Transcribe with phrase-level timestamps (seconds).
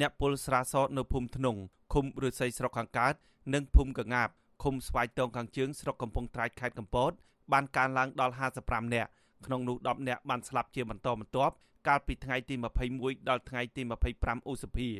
[0.00, 1.56] អ្នកពលស្រាសនៅភូមិធ្នង
[1.92, 3.14] ឃុំឫស្សីស្រុកខាងកើត
[3.54, 4.28] និងភូមិកងាប
[4.62, 7.12] ឃុំស្វាយតងខាងជើងស្រុកកំពង់ត្រាចខេត្តកំពត
[7.52, 8.34] បានកើនឡើងដល់
[8.64, 9.10] 55នាក់
[9.46, 11.54] ក្នុងនោះ10នាក់បានស្លាប់ជាបន្តបន្ទាប់
[11.88, 12.54] កាលពីថ្ងៃទី
[12.92, 13.82] 21ដល់ថ្ងៃទី
[14.16, 14.90] 25ឧសភា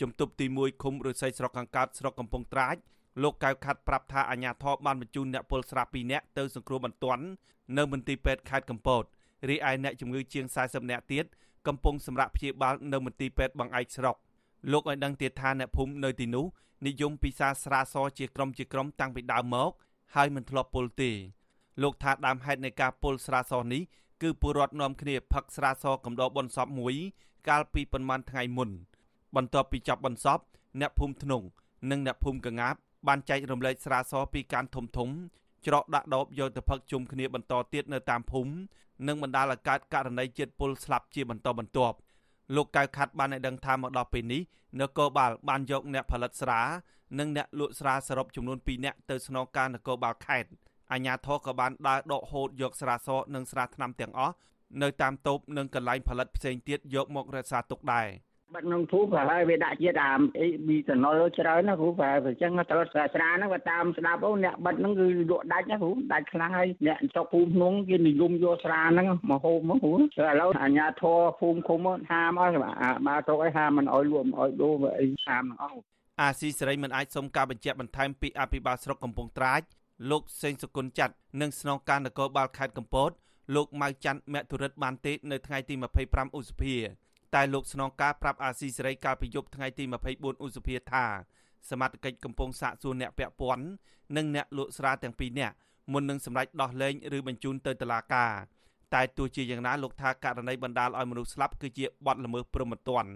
[0.00, 2.76] ជំទប់ទី1ឃុំឫស្សីស្រុកខាងកើតស្រុកកំពង់ត្រាច
[3.22, 7.24] លោកកៅខាត់ប្រាប់ថាអាជ្ញាធរបានបញ្ជូនអ្នកពលស្រា2នាក់ទៅសង្គ្រោះបន្ទាន់
[7.78, 9.02] នៅមន្ទីរពេទ្យខេត្តកំពត
[9.48, 11.24] រីឯអ្នកជំងឺជាង40នាក់ទៀត
[11.66, 14.16] កំពុងសម្រាប់ព្យាបាលនៅមន្ទីរពេទ្យបង្អែកស្រុក
[14.72, 16.46] លោកឲ្យដឹងទៀតថាអ្នកភូមិនៅទីនោះ
[16.86, 19.70] និយមពិសាស្រាសជាក្រុមជាក្រុមតាំងពីដើមមក
[20.14, 21.10] ហើយមិនធ្លាប់ពុលទេ
[21.82, 23.82] លោកថាដើមហេតុនៃការពុលស្រាសនេះ
[24.22, 26.94] គឺពលរដ្ឋនាំគ្នាផឹកស្រាសកំដរបនសពមួយ
[27.48, 28.70] កាលពីប្រមាណថ្ងៃមុន
[29.36, 30.38] បន្ទាប់ពីចាប់បន្សព
[30.80, 31.42] អ្នកភូមិធ្នង
[31.90, 32.74] និងអ្នកភូមិកងាប
[33.08, 35.08] បានចែករំលែកស្រាសពីការធំធំ
[35.66, 38.52] ច្រកដាក់ដបយកទៅផឹកជុំគ្នាបន្តទៀតនៅតាមភូមិ
[39.06, 41.96] និងបណ្ដាលឲ្យកើតករណីជាតិពុលស្លាប់ជាបន្តបន្ទាប់
[42.54, 44.42] លោកកៅខាត់បានឲ្យដឹងថាមកដល់ពេលនេះ
[44.80, 46.60] នគរបាលបានយកអ្នកផលិតស្រា
[47.18, 50.50] និងអ្នកលក់ស្រាសរុបចំនួន2នាក់ទៅស្នងការនគរបាលខេត្ត
[50.92, 54.34] អាជ្ញាធរក៏បានដើរដកហូតយកស្រាសនិងស្រាថ្នាំទាំងអស់
[54.82, 58.06] នៅតាមតូបនិងកន្លែងផលិតផ្សេងទៀតយកមករក្សាទុកដែរ។
[58.54, 72.60] បាត់ក្នុងធូបប្រហែលវាដាក់ជាតិអាអីប៊ីតាណុលច្រើនណាគ្រូប្រហែលអញ្ចឹងត្រូវស្រាស្រាហ្នឹងបើតាមស្ដាប់អូអ្នកបិទហ្នឹងគឺលក់ដាច់ណាគ្រូដាច់ខ្លាំងហើយអ្នកចុកភូមិក្នុងគេនិយមយកស្រាហ្នឹងមកហូបមកគ្រូឥឡូវអាញាធរភូមិឃុំហាមអស់
[73.06, 75.80] បាទទៅឲ្យហាមមិនឲ្យលក់មិនឲ្យដូរអីហាមហ្នឹងអស់
[76.20, 79.62] អាស៊ីសេរីមិនអាចសុំការបញ្ជាក់បន្ថែមពីអភិបាលស្រុកកំពង់ត្រាច
[80.10, 83.10] លោកសេងសុគន្ធចាត់និងស្នងការនគរបាលខេត្តកំពត
[83.54, 85.74] លោកម៉ៅច័ន្ទមធុរិតបានទេនៅថ្ងៃទី
[86.06, 86.74] 25ឧសភា
[87.34, 91.04] តែលោកស្នងការប្រាប់អាស៊ីសេរីកាលពីយប់ថ្ងៃទី24ឧសភាថា
[91.70, 93.64] សមត្ថកិច្ចកំពុងសាកសួរអ្នកពាក់ព័ន្ធ
[94.16, 95.54] និងអ្នកលក់ស្រាទាំងពីរនាក់
[95.92, 98.32] មុននឹងសម្រេចដោះលែងឬបញ្ជូនទៅតុលាការ
[98.94, 103.12] តែទោះជាយ៉ាងណាលោកថាករណីបណ្ដាលឲ្យមនុស្សស្លាប់គឺជាបទល្មើសព្រហ្មទណ្ឌ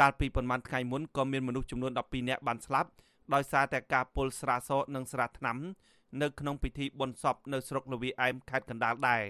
[0.00, 2.90] កាលពីប្រមាណថ្ងៃមុនក៏មានមនុស្សចំនួន12នាក់បានស្លាប់
[3.34, 5.58] ដោយសារតែការពុលស្រាសនិងស្រាថ្នាំ
[6.22, 9.22] នៅក្នុងពិធីបុណ្យសពនៅស្រុកលវីអែមខេត្តកណ្ដាលដែរ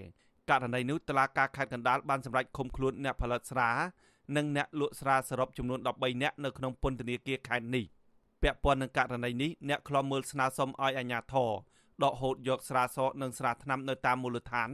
[0.49, 3.69] ករណីនេះតុលាការខេត្តកណ្ដាលបានសម្រេចឃុំខ្លួនអ្នកផលិតស្រា
[4.35, 7.85] និងអ្នកលក់ស្រាសរុបចំនួន13នាក់នៅក្នុងពន្ធនាគារខេត្តនេះ
[8.41, 11.51] ពាក់ព័ន្ធនឹងករណីនេះអ្នកខ្លំមើលស្នើសុំឲ្យអាជ្ញាធរ
[12.03, 14.69] ដកហូតយកស្រាសនិងស្រាថ្នាំនៅតាមមូលដ្ឋាន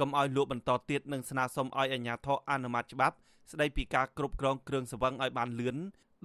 [0.00, 3.16] កុំឲ្យលក់បន្តទៀតនិងស្នើសុំឲ្យអាជ្ញាធរអនុម័តច្បាប់
[3.52, 5.76] ស្ដីពីការគ្រប់គ្រងគ្រឿងសង្វឹងឲ្យបានលឿន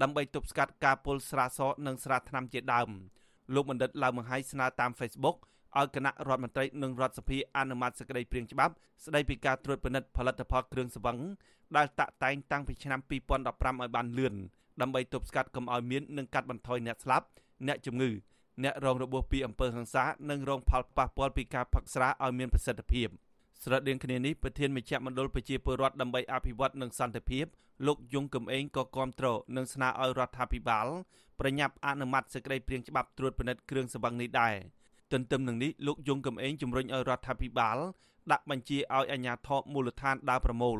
[0.01, 2.89] ដើម្បីទប់ស្កាត់ការពុលស្រាសនិងស្រាថ្នាំជាដើម
[3.53, 5.37] លោកបណ្ឌិតឡៅមហៃស្នើតាម Facebook
[5.79, 8.73] ឲ្យគណៈរដ្ឋមន្ត្រីនិងរដ្ឋសភាអនុម័តសេចក្តីព្រាងច្បាប់
[9.05, 11.17] ស្តីពីការត្រួតពិនិត្យផលិតផលគ្រឿងសង្វឹង
[11.77, 13.11] ដែលតាក់តែងតាំងពីឆ្នាំ2015
[13.81, 14.35] ឲ្យបានលឿន
[14.81, 17.25] ដើម្បីទប់ស្កាត់កុំឲ្យមាននិងកាត់បន្ថយអ្នកស្លាប់
[17.67, 18.11] អ្នកជំងឺ
[18.63, 23.07] អ្នករងរបួសពីអំពើហិង្សានិងរងផលប៉ះពាល់ពីការផឹកស្រាឲ្យមានប្រសិទ្ធភាព
[23.63, 27.45] ស្រដៀងគ្នានេះប្រធានមជ្ឈមណ្ឌលប្រជាពលរដ្ឋដើម្បីអភិវឌ្ឍនិងសន្តិភាព
[27.87, 30.87] លោកយងកំឯងក៏គាំទ្រនិងស្នើឲ្យរដ្ឋាភិបាល
[31.39, 34.55] ប្រញាប់អនុម័តសេចក្តីព្រាងច្បាប់ត្រួតពិនិត្យគ្រឿងសង្វឹងនេះដែរ
[35.13, 37.77] ទន្ទឹមនឹងនេះលោកយងកំឯងជំរុញឲ្យរដ្ឋាភិបាល
[38.31, 40.77] ដាក់បញ្ជាឲ្យអាជ្ញាធរមូលដ្ឋានដើរប្រមូល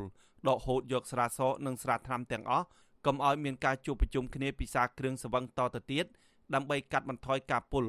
[0.48, 2.66] ដកហូតយកស្រាសនិងស្រាថ្នាំទាំងអស់
[3.06, 6.06] កុំឲ្យមានការជួបប្រជុំគ្នាពិសាគ្រឿងសង្វឹងតទៅទៀត
[6.54, 7.86] ដើម្បីកាត់បន្ថយការពុល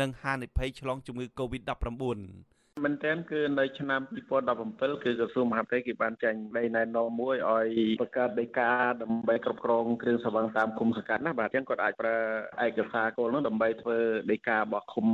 [0.00, 2.51] និងហានិភ័យឆ្លងជំងឺ Covid-19
[2.84, 7.68] មែនទែនគឺនៅឆ្នាំ2017គឺក្រសួងមហាផ្ទៃគេបានចេញដីណែនាំមួយឲ្យ
[8.02, 8.70] បង្កើតដីកា
[9.02, 12.16] ដើម្បីគ្រប់គ្រងគ្រឿងសង្វឹងតាមគុំសង្កាត់ណាបាទអញ្ចឹងគាត់អាចប្រើ
[12.64, 13.98] ឯកសារគោលនោះដើម្បីធ្វើ
[14.32, 15.06] ដីការបស់គុំ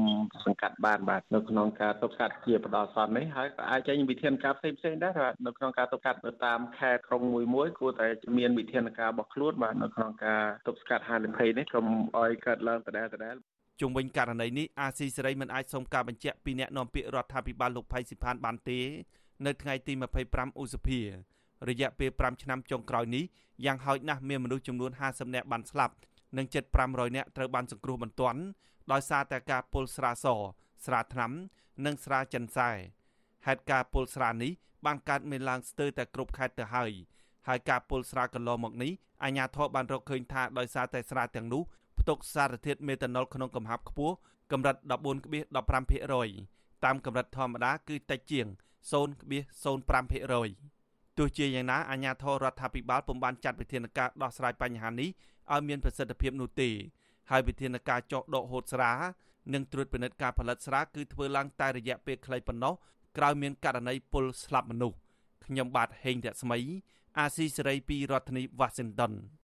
[0.44, 8.08] សង្កាត់បានបាទនៅក្នុងការទប់ស្កាត់ជាបដិសន្ននេះហើយក៏អាចចេញវិធានការផ្សេងផ្សេងដែរបាទនៅក្នុងការទប់ស្កាត់នៅតាមខេត្តក្រុងមួយមួយគួរតែ
[8.38, 11.86] មានវិធានការរបស់ខ្លួនបាទនៅក្នុងការទប់ស្កាត់ហានិភ័យនេះកុំ
[12.16, 13.36] ឲ្យកើតឡើងដដែលដដែល
[13.80, 18.80] ជុំវិញករណីនេះអាស៊ីសេរីមិនអាចសុំការបញ្ជាក់ពីអ្នកនាំពាក្យរដ្ឋាភិបាលលោកផៃស៊ីផានបានទេ
[19.46, 19.92] នៅថ្ងៃទី
[20.28, 21.00] 25ឧសភា
[21.68, 23.24] រយៈពេល5ឆ្នាំចុងក្រោយនេះ
[23.64, 25.94] យ៉ាងហោចណាស់មានមនុស្សចំនួន50នាក់បានស្លាប់
[26.36, 28.40] និងជិត500នាក់ត្រូវបានសង្គ្រោះបន្ទាន់
[28.92, 30.26] ដោយសារតែការពុលស្រាស
[30.84, 31.32] ស្រាថ្នាំ
[31.84, 32.70] និងស្រាចិនសែ
[33.46, 34.52] ហេតុការពុលស្រានេះ
[34.86, 36.92] បានកើតមានឡើងស្ទើរតែគ្រប់ខេត្តទៅហើយ
[37.48, 38.92] ហើយការពុលស្រាកន្លងមកនេះ
[39.24, 41.62] អាជ្ញាធរបានរកឃើញថាដោយសារតែស្រាទាំងនោះ
[42.08, 44.14] ទុកសារធាតុមេតាណុលក្នុងកំហាប់ខ្ពស់
[44.52, 44.76] កម្រិត
[45.40, 48.46] 14.15%តាមកម្រិតធម្មតាគឺតិចជាង
[49.46, 55.08] 0.05%ទោះជាយ៉ាងណាអាជ្ញាធររដ្ឋាភិបាលពុំបានចាត់វិធានការដោះស្រាយបញ្ហានេះ
[55.52, 56.70] ឲ្យមានប្រសិទ្ធភាពនោះទេ
[57.30, 58.92] ហើយវិធានការចោះដកហូតស្រា
[59.54, 62.74] និងត្រួតពិនិត្យការផលិតស្រាគឺធ្វើឡើងតែរយៈពេលខ្លីប៉ុណ្ណោះ
[63.16, 64.96] ក្រោយមានករណីពុលស្លាប់មនុស្ស
[65.44, 66.58] ខ្ញុំបាទហេងរស្មី
[67.18, 69.12] អាស៊ីសេរីពីរដ្ឋធានី Washington